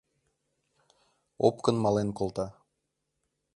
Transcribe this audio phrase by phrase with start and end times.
[1.47, 2.47] Опкын мален колта.